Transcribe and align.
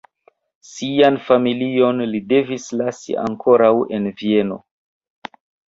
Sian 0.69 1.19
familion 1.27 2.01
li 2.15 2.23
devis 2.33 2.67
lasi 2.81 3.19
ankoraŭ 3.27 3.71
en 3.99 4.11
Vieno. 4.25 4.61